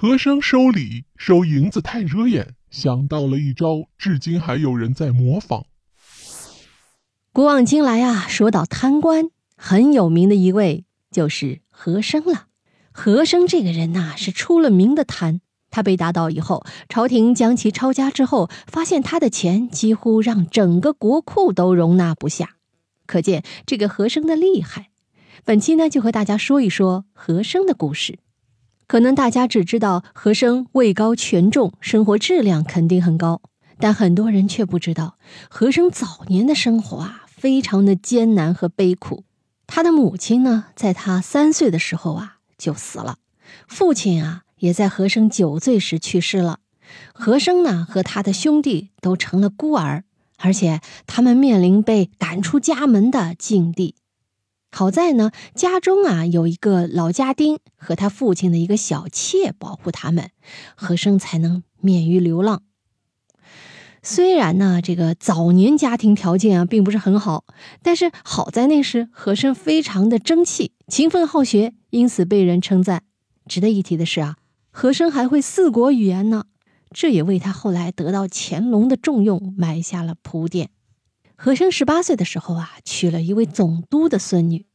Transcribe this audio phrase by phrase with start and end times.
[0.00, 5.64] 和珅收礼收银子太惹眼，想到了一招，至今还有人在模仿。
[7.32, 9.24] 古往今来啊，说到贪官，
[9.56, 12.46] 很有名的一位就是和珅了。
[12.92, 15.40] 和珅这个人呐，是出了名的贪。
[15.68, 22.50] 他被打倒以后，朝廷将其抄家之后，发现他的钱几乎让整个国库都容纳不下，
[23.04, 24.90] 可见这个和珅的厉害。
[25.44, 28.20] 本期呢，就和大家说一说和珅的故事。
[28.88, 33.42] 可能大家只知道和珅位高权重，生活质量肯定很高，
[33.78, 35.18] 但很多人却不知道
[35.50, 39.24] 和珅早年的生活啊，非常的艰难和悲苦。
[39.66, 43.18] 他的母亲呢，在他三岁的时候啊就死了，
[43.68, 46.60] 父亲啊也在和珅九岁时去世了。
[47.12, 50.04] 和珅呢和他的兄弟都成了孤儿，
[50.38, 53.96] 而且他们面临被赶出家门的境地。
[54.70, 60.30] 好在呢，家中啊有一个老家丁和他父亲的一个小妾保护他们，
[60.74, 62.62] 和珅才能免于流浪。
[64.02, 67.44] 虽然呢，这个早年家庭条件啊并不是很好，
[67.82, 73.02] 但是好在那时和珅非常的争气、勤奋好学，因此被人称赞。
[73.46, 74.36] 值得一提的是啊，
[74.70, 76.44] 和珅还会四国语言呢，
[76.92, 80.70] 这也为他后来得到乾隆的重用埋下了铺垫。
[81.40, 84.66] 和珅十八岁的时候啊，娶了一位总督的孙女，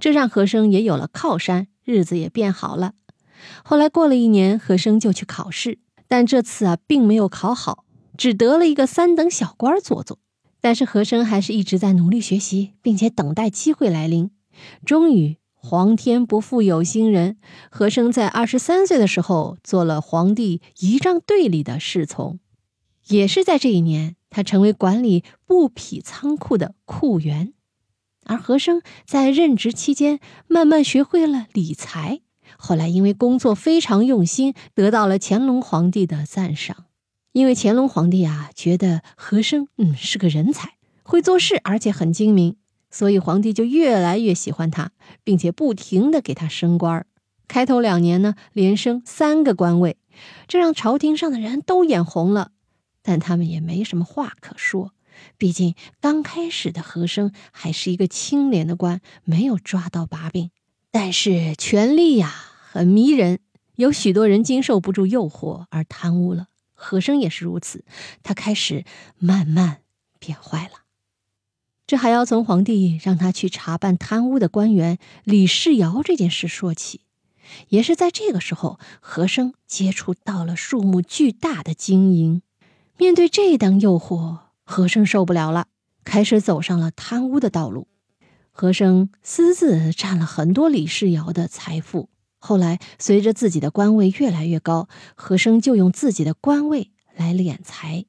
[0.00, 2.94] 这让和珅也有了靠山，日子也变好了。
[3.62, 7.84] 后来过了一年，和珅就去考试，但这次啊，并没有考好，
[8.16, 10.18] 只得了一个三等小官做做。
[10.60, 14.32] 但是和珅还是一直在努力学习，并且等待机会来临。
[14.84, 17.36] 终于，皇天不负有心人，
[17.70, 22.40] 和珅在二十三岁的时候做了皇帝仪仗队里的侍从。
[23.06, 24.16] 也是在这一年。
[24.30, 27.52] 他成为管理布匹仓库的库员，
[28.24, 32.20] 而和珅在任职期间慢慢学会了理财。
[32.56, 36.86] 后来因为工作非常用心，得到了乾隆皇帝的赞赏。
[37.32, 42.56] 因为乾隆皇帝啊觉得和珅嗯是个人才，会做事，而且很精明，
[42.90, 47.06] 所以皇帝就越来越喜欢他，并且不停的给他升官。
[47.46, 49.98] 开头两年呢，连升三个官位，
[50.48, 52.50] 这让朝廷上的人都眼红了。
[53.08, 54.92] 但他们也没什么话可说，
[55.38, 60.50] 毕竟刚开始的和珅还是一个清廉的官，没有抓到把柄。
[60.90, 62.30] 但是权力呀
[62.70, 63.38] 很迷人，
[63.76, 66.48] 有许多人经受不住诱惑而贪污了。
[66.74, 67.86] 和珅也是如此，
[68.22, 68.84] 他开始
[69.16, 69.78] 慢慢
[70.18, 70.82] 变坏了。
[71.86, 77.00] 这还要从皇帝让他去查办贪污的官员李世尧这件事说起。
[77.68, 82.42] 也是在这个时候，和珅接触到了数目巨大的金银。
[83.00, 85.68] 面对这等诱惑，和珅受不了了，
[86.02, 87.86] 开始走上了贪污的道路。
[88.50, 92.10] 和珅私自占了很多李世尧的财富。
[92.40, 98.06] 后来，随着自己的官位越来越高，和珅就用自己的官位来敛财。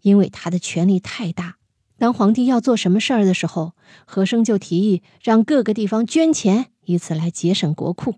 [0.00, 1.56] 因为他的权力太大，
[1.98, 3.74] 当皇帝要做什么事儿的时候，
[4.06, 8.14] 和珅就提议让各个地方捐钱，以此来节省国库。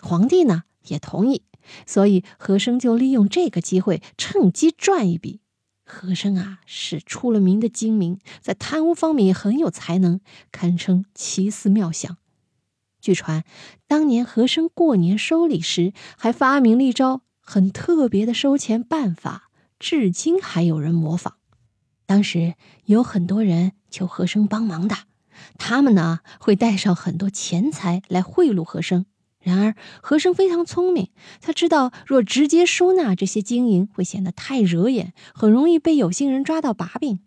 [0.00, 1.42] 皇帝呢，也同意。
[1.86, 5.40] 所以和珅就利用这个机会，趁机赚一笔。
[5.84, 12.16] 和珅啊，是出了名的精明，在贪污方面也很有才能，堪称奇思妙想。
[13.00, 13.44] 据传，
[13.88, 21.34] 当年和珅过年收礼时，还发明了一招很特别的收钱办法，至今还有人模仿。
[22.06, 24.96] 当时有很多人求和珅帮忙的，
[25.58, 29.04] 他们呢会带上很多钱财来贿赂和珅。
[29.42, 31.10] 然而，和珅非常聪明，
[31.40, 37.18] 他知道若直接收纳这些金银会显得太惹眼，很容易被有心人抓到把柄。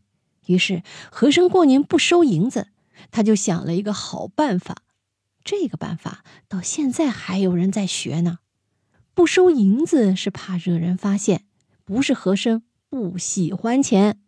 [0.47, 0.81] 于是，
[1.11, 2.69] 和珅过年不收银子，
[3.11, 4.77] 他就想了一个好办法。
[5.43, 8.39] 这个办法到现在还有人在学呢。
[9.13, 11.43] 不收银子是怕惹人发现，
[11.83, 14.19] 不是和珅不喜欢钱。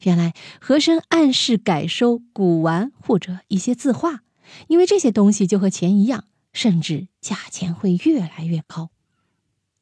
[0.00, 4.20] 原来，和珅暗示改收古玩或者一些字画，
[4.68, 6.24] 因为这些东西就和钱一样。
[6.54, 8.88] 甚至价钱会越来越高。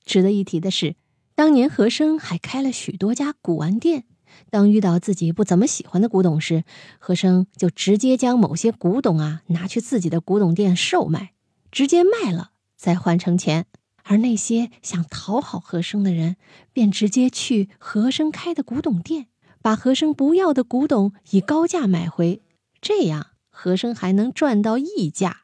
[0.04, 0.96] 值得一提的是，
[1.36, 4.06] 当年和珅还开了许多家古玩店。
[4.50, 6.64] 当遇到自己不怎么喜欢的古董时，
[6.98, 11.34] 和珅就直接将某些古董啊拿去自己的古董店售卖，
[11.70, 13.66] 直接卖了再换成钱。
[14.04, 16.36] 而那些想讨好和珅的人，
[16.72, 19.26] 便直接去和珅开的古董店，
[19.60, 22.42] 把和珅不要的古董以高价买回。
[22.80, 25.41] 这样，和珅还能赚到溢价。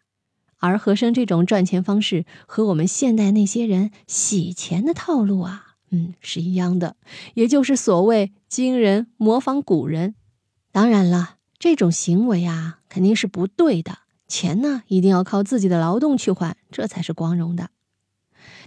[0.59, 6.97] 而和珅这种赚钱方式和我们现代那些人洗钱的套路啊，嗯，是一样的，
[7.35, 10.15] 也就是所谓今人模仿古人。
[10.71, 17.71] 当然了，这种行为啊肯定是不对的，钱呢一定要靠自己的劳动去换，这才是光荣的。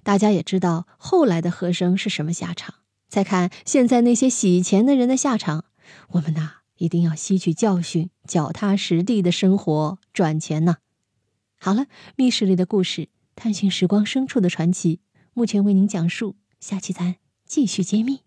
[0.04, 2.76] 大家也知道后来的和珅是什么下场。
[3.08, 5.66] 再看现在那些洗钱的人的下场，
[6.14, 10.78] 我们呐一定要吸取教训，脚踏实地的生活赚钱呐。
[11.64, 11.86] 好了，
[12.16, 15.00] 密室里的故事，探寻时光深处的传奇，
[15.36, 18.22] 目前为您讲述，下期咱继续揭秘。